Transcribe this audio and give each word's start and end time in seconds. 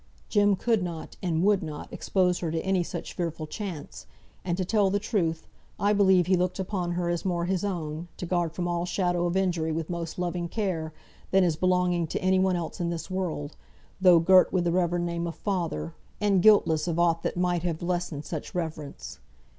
Jem 0.29 0.55
could 0.55 0.81
not, 0.81 1.15
and 1.21 1.43
would 1.43 1.61
not, 1.61 1.93
expose 1.93 2.39
her 2.39 2.49
to 2.49 2.59
any 2.65 2.81
such 2.81 3.13
fearful 3.13 3.45
chance: 3.45 4.07
and 4.43 4.57
to 4.57 4.65
tell 4.65 4.89
the 4.89 4.97
truth, 4.97 5.45
I 5.79 5.93
believe 5.93 6.25
he 6.25 6.35
looked 6.35 6.57
upon 6.57 6.93
her 6.93 7.07
as 7.09 7.23
more 7.23 7.45
his 7.45 7.63
own, 7.63 8.07
to 8.17 8.25
guard 8.25 8.53
from 8.53 8.67
all 8.67 8.83
shadow 8.85 9.27
of 9.27 9.37
injury 9.37 9.71
with 9.71 9.91
most 9.91 10.17
loving 10.17 10.47
care, 10.49 10.91
than 11.29 11.43
as 11.43 11.55
belonging 11.55 12.07
to 12.07 12.19
any 12.19 12.39
one 12.39 12.55
else 12.55 12.79
in 12.81 12.89
this 12.89 13.11
world, 13.11 13.55
though 14.01 14.17
girt 14.17 14.51
with 14.51 14.63
the 14.63 14.71
reverend 14.71 15.05
name 15.05 15.27
of 15.27 15.35
Father, 15.35 15.93
and 16.19 16.41
guiltless 16.41 16.87
of 16.87 16.97
aught 16.97 17.21
that 17.21 17.37
might 17.37 17.61
have 17.61 17.83
lessened 17.83 18.25
such 18.25 18.55
reverence. 18.55 19.19